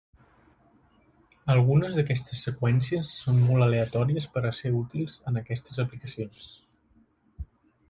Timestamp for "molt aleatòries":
3.51-4.27